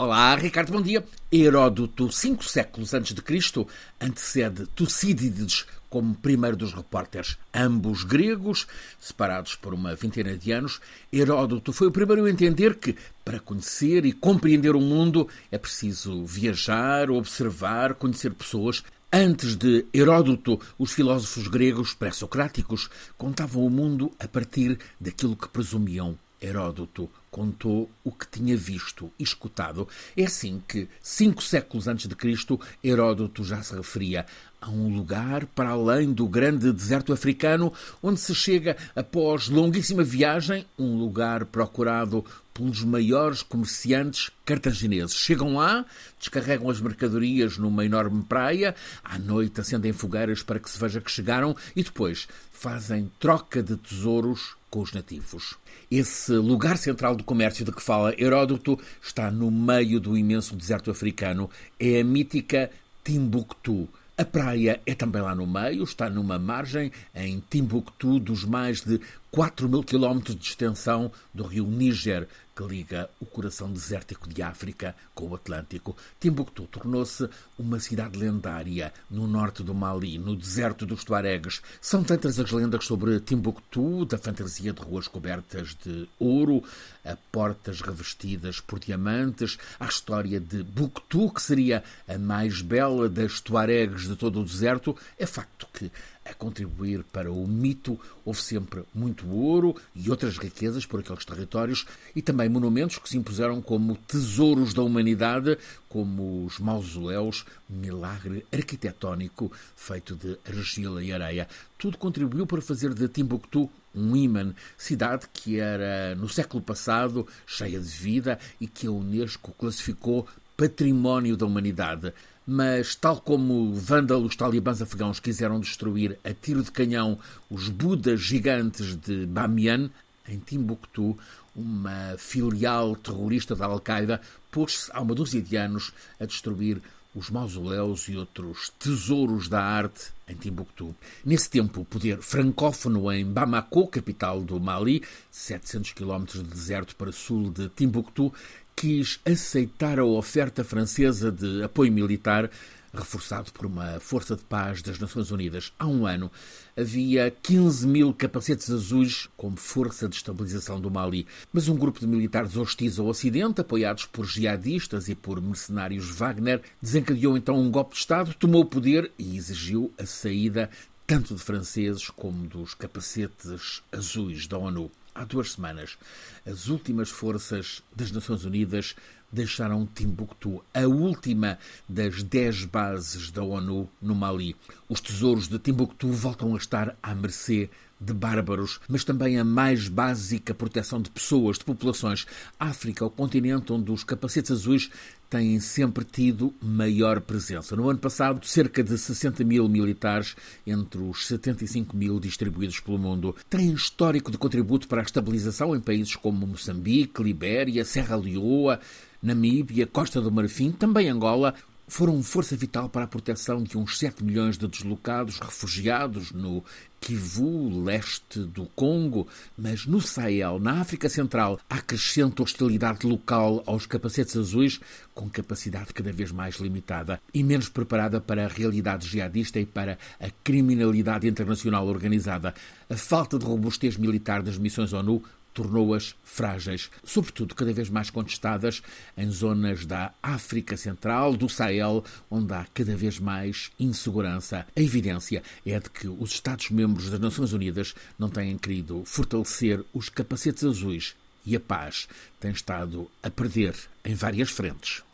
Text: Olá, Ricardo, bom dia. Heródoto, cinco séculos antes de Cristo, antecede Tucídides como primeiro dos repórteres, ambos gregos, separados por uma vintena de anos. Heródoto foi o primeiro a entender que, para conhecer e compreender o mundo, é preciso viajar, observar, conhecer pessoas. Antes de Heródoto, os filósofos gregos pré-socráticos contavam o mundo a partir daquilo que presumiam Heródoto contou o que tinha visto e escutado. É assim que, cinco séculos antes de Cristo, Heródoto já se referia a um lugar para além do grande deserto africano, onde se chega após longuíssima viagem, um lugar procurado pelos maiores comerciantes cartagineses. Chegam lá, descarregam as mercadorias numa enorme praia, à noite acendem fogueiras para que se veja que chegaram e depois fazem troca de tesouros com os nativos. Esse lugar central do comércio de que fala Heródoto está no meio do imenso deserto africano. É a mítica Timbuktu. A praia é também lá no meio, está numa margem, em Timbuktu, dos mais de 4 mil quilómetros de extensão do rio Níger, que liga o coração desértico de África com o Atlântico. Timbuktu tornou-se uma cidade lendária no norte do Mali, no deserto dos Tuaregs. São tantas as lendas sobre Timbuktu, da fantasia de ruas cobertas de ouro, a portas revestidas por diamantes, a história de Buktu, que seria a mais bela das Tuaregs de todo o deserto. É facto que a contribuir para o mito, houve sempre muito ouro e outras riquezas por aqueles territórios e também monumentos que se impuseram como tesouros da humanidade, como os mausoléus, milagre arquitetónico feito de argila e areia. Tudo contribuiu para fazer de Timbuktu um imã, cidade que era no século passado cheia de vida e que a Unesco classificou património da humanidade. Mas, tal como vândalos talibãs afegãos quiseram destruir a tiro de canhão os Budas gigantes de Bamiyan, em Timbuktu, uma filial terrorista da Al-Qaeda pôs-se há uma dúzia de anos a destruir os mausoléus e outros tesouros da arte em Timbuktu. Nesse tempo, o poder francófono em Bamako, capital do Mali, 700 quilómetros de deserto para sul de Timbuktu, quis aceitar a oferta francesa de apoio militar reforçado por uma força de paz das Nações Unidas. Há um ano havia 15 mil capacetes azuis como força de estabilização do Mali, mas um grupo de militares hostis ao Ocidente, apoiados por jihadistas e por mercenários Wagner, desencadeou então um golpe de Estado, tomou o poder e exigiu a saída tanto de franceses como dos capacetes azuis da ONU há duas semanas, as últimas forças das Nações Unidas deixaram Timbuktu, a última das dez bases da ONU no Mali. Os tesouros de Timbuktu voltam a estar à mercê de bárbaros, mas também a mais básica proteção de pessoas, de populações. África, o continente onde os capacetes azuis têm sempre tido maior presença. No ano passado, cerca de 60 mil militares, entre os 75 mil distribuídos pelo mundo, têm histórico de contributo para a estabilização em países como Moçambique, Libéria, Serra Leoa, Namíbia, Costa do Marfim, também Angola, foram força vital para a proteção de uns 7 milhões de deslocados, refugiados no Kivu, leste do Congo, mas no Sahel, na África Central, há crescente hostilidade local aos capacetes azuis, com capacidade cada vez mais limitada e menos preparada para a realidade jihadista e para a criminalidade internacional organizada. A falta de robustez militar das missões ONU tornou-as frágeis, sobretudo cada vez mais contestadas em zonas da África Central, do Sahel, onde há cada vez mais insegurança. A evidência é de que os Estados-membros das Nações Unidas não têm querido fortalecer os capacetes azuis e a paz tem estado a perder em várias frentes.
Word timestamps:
Olá, 0.00 0.32
Ricardo, 0.36 0.70
bom 0.70 0.80
dia. 0.80 1.04
Heródoto, 1.32 2.12
cinco 2.12 2.44
séculos 2.44 2.94
antes 2.94 3.12
de 3.12 3.20
Cristo, 3.20 3.66
antecede 4.00 4.64
Tucídides 4.66 5.66
como 5.90 6.14
primeiro 6.14 6.56
dos 6.56 6.72
repórteres, 6.72 7.36
ambos 7.52 8.04
gregos, 8.04 8.68
separados 9.00 9.56
por 9.56 9.74
uma 9.74 9.96
vintena 9.96 10.38
de 10.38 10.52
anos. 10.52 10.80
Heródoto 11.12 11.72
foi 11.72 11.88
o 11.88 11.90
primeiro 11.90 12.26
a 12.26 12.30
entender 12.30 12.76
que, 12.76 12.94
para 13.24 13.40
conhecer 13.40 14.06
e 14.06 14.12
compreender 14.12 14.76
o 14.76 14.80
mundo, 14.80 15.26
é 15.50 15.58
preciso 15.58 16.24
viajar, 16.24 17.10
observar, 17.10 17.94
conhecer 17.94 18.32
pessoas. 18.34 18.84
Antes 19.12 19.56
de 19.56 19.84
Heródoto, 19.92 20.60
os 20.78 20.92
filósofos 20.92 21.48
gregos 21.48 21.92
pré-socráticos 21.92 22.88
contavam 23.16 23.66
o 23.66 23.70
mundo 23.70 24.12
a 24.20 24.28
partir 24.28 24.78
daquilo 25.00 25.34
que 25.34 25.48
presumiam 25.48 26.16
Heródoto 26.40 27.10
contou 27.30 27.90
o 28.02 28.10
que 28.10 28.26
tinha 28.26 28.56
visto 28.56 29.10
e 29.18 29.22
escutado. 29.22 29.88
É 30.16 30.24
assim 30.24 30.62
que, 30.66 30.88
cinco 31.02 31.42
séculos 31.42 31.88
antes 31.88 32.08
de 32.08 32.16
Cristo, 32.16 32.60
Heródoto 32.82 33.44
já 33.44 33.62
se 33.62 33.74
referia 33.74 34.26
a 34.60 34.70
um 34.70 34.94
lugar 34.94 35.46
para 35.46 35.70
além 35.70 36.12
do 36.12 36.26
grande 36.26 36.72
deserto 36.72 37.12
africano, 37.12 37.72
onde 38.02 38.18
se 38.18 38.34
chega 38.34 38.76
após 38.94 39.48
longuíssima 39.48 40.02
viagem, 40.02 40.66
um 40.78 40.96
lugar 40.96 41.44
procurado 41.44 42.24
pelos 42.52 42.82
maiores 42.82 43.42
comerciantes 43.42 44.30
cartagineses. 44.44 45.14
Chegam 45.14 45.54
lá, 45.54 45.86
descarregam 46.18 46.68
as 46.68 46.80
mercadorias 46.80 47.56
numa 47.56 47.84
enorme 47.84 48.24
praia, 48.24 48.74
à 49.04 49.16
noite 49.16 49.60
acendem 49.60 49.92
fogueiras 49.92 50.42
para 50.42 50.58
que 50.58 50.68
se 50.68 50.78
veja 50.78 51.00
que 51.00 51.10
chegaram 51.10 51.54
e 51.76 51.84
depois 51.84 52.26
fazem 52.50 53.10
troca 53.20 53.62
de 53.62 53.76
tesouros 53.76 54.56
com 54.68 54.80
os 54.80 54.92
nativos. 54.92 55.54
Esse 55.90 56.32
lugar 56.32 56.76
central 56.76 57.16
do 57.18 57.24
comércio 57.24 57.64
de 57.64 57.72
que 57.72 57.82
fala 57.82 58.14
Heródoto 58.18 58.78
está 59.02 59.30
no 59.30 59.50
meio 59.50 60.00
do 60.00 60.16
imenso 60.16 60.56
deserto 60.56 60.90
africano. 60.90 61.50
É 61.78 62.00
a 62.00 62.04
mítica 62.04 62.70
Timbuktu. 63.04 63.88
A 64.16 64.24
praia 64.24 64.80
é 64.84 64.94
também 64.94 65.22
lá 65.22 65.34
no 65.34 65.46
meio, 65.46 65.84
está 65.84 66.10
numa 66.10 66.38
margem, 66.38 66.90
em 67.14 67.42
Timbuktu, 67.48 68.18
dos 68.18 68.44
mais 68.44 68.80
de 68.80 69.00
4 69.30 69.68
mil 69.68 69.82
quilómetros 69.82 70.36
de 70.36 70.44
extensão 70.44 71.12
do 71.34 71.44
rio 71.44 71.66
Níger, 71.66 72.26
que 72.56 72.64
liga 72.64 73.08
o 73.20 73.26
coração 73.26 73.70
desértico 73.70 74.28
de 74.28 74.42
África 74.42 74.96
com 75.14 75.28
o 75.28 75.34
Atlântico. 75.34 75.96
Timbuktu 76.18 76.66
tornou-se 76.66 77.28
uma 77.56 77.78
cidade 77.78 78.18
lendária 78.18 78.92
no 79.08 79.28
norte 79.28 79.62
do 79.62 79.72
Mali, 79.72 80.18
no 80.18 80.34
deserto 80.34 80.84
dos 80.84 81.04
Tuaregs. 81.04 81.60
São 81.80 82.02
tantas 82.02 82.40
as 82.40 82.50
lendas 82.50 82.84
sobre 82.84 83.20
Timbuktu, 83.20 84.04
da 84.06 84.18
fantasia 84.18 84.72
de 84.72 84.80
ruas 84.80 85.06
cobertas 85.06 85.76
de 85.84 86.08
ouro, 86.18 86.64
a 87.04 87.16
portas 87.30 87.80
revestidas 87.80 88.60
por 88.60 88.80
diamantes, 88.80 89.56
a 89.78 89.86
história 89.86 90.40
de 90.40 90.64
Buktu, 90.64 91.30
que 91.30 91.42
seria 91.42 91.84
a 92.08 92.18
mais 92.18 92.60
bela 92.60 93.08
das 93.08 93.40
Tuaregs 93.40 94.08
de 94.08 94.16
todo 94.16 94.40
o 94.40 94.44
deserto. 94.44 94.96
É 95.16 95.26
facto 95.26 95.68
que 95.72 95.92
a 96.28 96.34
contribuir 96.34 97.02
para 97.04 97.32
o 97.32 97.46
mito, 97.46 97.98
houve 98.24 98.40
sempre 98.40 98.84
muito 98.94 99.28
ouro 99.28 99.74
e 99.94 100.10
outras 100.10 100.36
riquezas 100.36 100.84
por 100.84 101.00
aqueles 101.00 101.24
territórios 101.24 101.86
e 102.14 102.20
também 102.20 102.48
monumentos 102.48 102.98
que 102.98 103.08
se 103.08 103.16
impuseram 103.16 103.62
como 103.62 103.96
tesouros 103.96 104.74
da 104.74 104.82
humanidade, 104.82 105.58
como 105.88 106.44
os 106.44 106.58
mausoléus, 106.58 107.44
milagre 107.68 108.46
arquitetónico 108.52 109.50
feito 109.74 110.14
de 110.14 110.38
argila 110.46 111.02
e 111.02 111.12
areia. 111.12 111.48
Tudo 111.78 111.96
contribuiu 111.96 112.46
para 112.46 112.60
fazer 112.60 112.92
de 112.92 113.08
Timbuktu 113.08 113.70
um 113.94 114.14
imã, 114.14 114.54
cidade 114.76 115.26
que 115.32 115.58
era 115.58 116.14
no 116.14 116.28
século 116.28 116.62
passado 116.62 117.26
cheia 117.46 117.80
de 117.80 117.88
vida 117.88 118.38
e 118.60 118.66
que 118.66 118.86
a 118.86 118.90
Unesco 118.90 119.52
classificou 119.52 120.26
património 120.58 121.36
da 121.36 121.46
humanidade. 121.46 122.12
Mas, 122.44 122.94
tal 122.94 123.20
como 123.20 123.72
vândalos 123.72 124.34
talibãs 124.34 124.82
afegãos 124.82 125.20
quiseram 125.20 125.60
destruir 125.60 126.18
a 126.24 126.34
tiro 126.34 126.62
de 126.62 126.72
canhão 126.72 127.18
os 127.48 127.68
Budas 127.68 128.20
gigantes 128.20 128.96
de 128.96 129.24
Bamiyan, 129.26 129.88
em 130.28 130.38
Timbuktu, 130.38 131.16
uma 131.54 132.16
filial 132.18 132.96
terrorista 132.96 133.54
da 133.54 133.66
Al-Qaeda 133.66 134.20
pôs-se 134.50 134.90
há 134.92 135.00
uma 135.00 135.14
dúzia 135.14 135.40
de 135.40 135.56
anos 135.56 135.92
a 136.20 136.26
destruir 136.26 136.82
os 137.14 137.30
mausoléus 137.30 138.08
e 138.08 138.16
outros 138.16 138.70
tesouros 138.78 139.48
da 139.48 139.62
arte 139.62 140.12
em 140.28 140.34
Timbuktu. 140.34 140.94
Nesse 141.24 141.48
tempo, 141.48 141.80
o 141.80 141.84
poder 141.84 142.18
francófono 142.18 143.10
em 143.10 143.24
Bamako, 143.24 143.88
capital 143.88 144.40
do 144.40 144.60
Mali, 144.60 145.02
700 145.30 145.92
quilómetros 145.92 146.42
de 146.42 146.50
deserto 146.50 146.94
para 146.96 147.12
sul 147.12 147.50
de 147.50 147.68
Timbuktu, 147.70 148.32
quis 148.78 149.18
aceitar 149.24 149.98
a 149.98 150.04
oferta 150.04 150.62
francesa 150.62 151.32
de 151.32 151.64
apoio 151.64 151.90
militar 151.90 152.48
reforçado 152.94 153.50
por 153.52 153.66
uma 153.66 153.98
força 153.98 154.36
de 154.36 154.44
paz 154.44 154.82
das 154.82 155.00
Nações 155.00 155.32
Unidas. 155.32 155.72
Há 155.76 155.88
um 155.88 156.06
ano 156.06 156.30
havia 156.76 157.28
15 157.42 157.88
mil 157.88 158.14
capacetes 158.14 158.70
azuis 158.70 159.28
como 159.36 159.56
força 159.56 160.08
de 160.08 160.14
estabilização 160.14 160.80
do 160.80 160.92
Mali, 160.92 161.26
mas 161.52 161.68
um 161.68 161.76
grupo 161.76 161.98
de 161.98 162.06
militares 162.06 162.56
hostis 162.56 163.00
ao 163.00 163.06
Ocidente, 163.06 163.60
apoiados 163.60 164.06
por 164.06 164.24
jihadistas 164.24 165.08
e 165.08 165.14
por 165.16 165.42
mercenários 165.42 166.08
Wagner, 166.10 166.62
desencadeou 166.80 167.36
então 167.36 167.60
um 167.60 167.72
golpe 167.72 167.94
de 167.94 168.00
Estado, 168.00 168.32
tomou 168.34 168.62
o 168.62 168.66
poder 168.66 169.10
e 169.18 169.36
exigiu 169.36 169.92
a 169.98 170.06
saída 170.06 170.70
tanto 171.04 171.34
de 171.34 171.42
franceses 171.42 172.08
como 172.10 172.46
dos 172.46 172.74
capacetes 172.74 173.82
azuis 173.90 174.46
da 174.46 174.56
ONU 174.56 174.88
há 175.18 175.24
duas 175.24 175.52
semanas, 175.52 175.98
as 176.46 176.68
últimas 176.68 177.10
forças 177.10 177.82
das 177.94 178.12
Nações 178.12 178.44
Unidas 178.44 178.94
deixaram 179.30 179.84
Timbuktu, 179.84 180.64
a 180.72 180.86
última 180.86 181.58
das 181.88 182.22
dez 182.22 182.64
bases 182.64 183.30
da 183.30 183.42
ONU 183.42 183.88
no 184.00 184.14
Mali. 184.14 184.56
Os 184.88 185.00
tesouros 185.00 185.48
de 185.48 185.58
Timbuktu 185.58 186.10
voltam 186.10 186.54
a 186.54 186.58
estar 186.58 186.96
à 187.02 187.14
mercê 187.14 187.68
de 188.00 188.14
bárbaros, 188.14 188.80
mas 188.88 189.02
também 189.02 189.38
a 189.38 189.44
mais 189.44 189.88
básica 189.88 190.54
proteção 190.54 191.02
de 191.02 191.10
pessoas, 191.10 191.58
de 191.58 191.64
populações. 191.64 192.26
África, 192.58 193.04
o 193.04 193.10
continente 193.10 193.72
onde 193.72 193.90
os 193.90 194.04
capacetes 194.04 194.52
azuis 194.52 194.88
têm 195.28 195.60
sempre 195.60 196.04
tido 196.04 196.54
maior 196.60 197.20
presença. 197.20 197.76
No 197.76 197.88
ano 197.88 197.98
passado, 197.98 198.44
cerca 198.46 198.82
de 198.82 198.96
60 198.96 199.44
mil 199.44 199.68
militares, 199.68 200.34
entre 200.66 201.00
os 201.00 201.26
75 201.26 201.96
mil 201.96 202.18
distribuídos 202.18 202.80
pelo 202.80 202.98
mundo, 202.98 203.36
têm 203.48 203.72
histórico 203.72 204.30
de 204.30 204.38
contributo 204.38 204.88
para 204.88 205.00
a 205.00 205.04
estabilização 205.04 205.76
em 205.76 205.80
países 205.80 206.16
como 206.16 206.46
Moçambique, 206.46 207.22
Libéria, 207.22 207.84
Serra 207.84 208.16
Leoa, 208.16 208.80
Namíbia, 209.22 209.86
Costa 209.86 210.20
do 210.20 210.30
Marfim, 210.30 210.70
também 210.70 211.08
Angola, 211.08 211.54
foram 211.88 212.22
força 212.22 212.54
vital 212.54 212.88
para 212.88 213.04
a 213.04 213.08
proteção 213.08 213.62
de 213.62 213.76
uns 213.76 213.98
7 213.98 214.22
milhões 214.22 214.58
de 214.58 214.68
deslocados, 214.68 215.40
refugiados 215.40 216.30
no 216.32 216.62
Kivu, 217.00 217.82
leste 217.82 218.40
do 218.40 218.66
Congo, 218.66 219.26
mas 219.56 219.86
no 219.86 220.00
Sahel, 220.00 220.58
na 220.58 220.80
África 220.80 221.08
Central, 221.08 221.58
há 221.68 221.80
crescente 221.80 222.42
hostilidade 222.42 223.06
local 223.06 223.62
aos 223.66 223.86
capacetes 223.86 224.36
azuis, 224.36 224.80
com 225.14 225.30
capacidade 225.30 225.94
cada 225.94 226.12
vez 226.12 226.30
mais 226.30 226.56
limitada 226.56 227.20
e 227.32 227.42
menos 227.42 227.68
preparada 227.68 228.20
para 228.20 228.44
a 228.44 228.48
realidade 228.48 229.08
jihadista 229.08 229.58
e 229.58 229.64
para 229.64 229.98
a 230.20 230.28
criminalidade 230.44 231.26
internacional 231.26 231.86
organizada. 231.86 232.54
A 232.90 232.96
falta 232.96 233.38
de 233.38 233.46
robustez 233.46 233.96
militar 233.96 234.42
das 234.42 234.58
missões 234.58 234.92
ONU 234.92 235.22
tornou-as 235.58 236.14
frágeis, 236.22 236.88
sobretudo 237.02 237.52
cada 237.52 237.72
vez 237.72 237.90
mais 237.90 238.10
contestadas 238.10 238.80
em 239.16 239.28
zonas 239.28 239.84
da 239.84 240.14
África 240.22 240.76
Central, 240.76 241.36
do 241.36 241.48
Sahel, 241.48 242.04
onde 242.30 242.54
há 242.54 242.64
cada 242.72 242.96
vez 242.96 243.18
mais 243.18 243.72
insegurança. 243.76 244.64
A 244.76 244.80
evidência 244.80 245.42
é 245.66 245.80
de 245.80 245.90
que 245.90 246.06
os 246.06 246.30
Estados-membros 246.30 247.10
das 247.10 247.18
Nações 247.18 247.52
Unidas 247.52 247.92
não 248.16 248.28
têm 248.28 248.56
querido 248.56 249.02
fortalecer 249.04 249.84
os 249.92 250.08
capacetes 250.08 250.62
azuis 250.62 251.16
e 251.44 251.56
a 251.56 251.60
paz 251.60 252.06
tem 252.38 252.52
estado 252.52 253.10
a 253.20 253.28
perder 253.28 253.74
em 254.04 254.14
várias 254.14 254.50
frentes. 254.50 255.07